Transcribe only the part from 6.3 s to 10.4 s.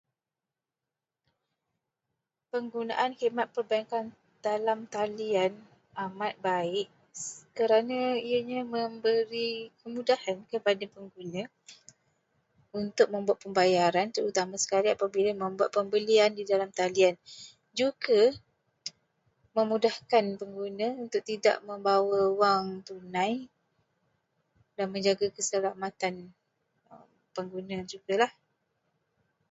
baik kerana ianya memberikan kemudahan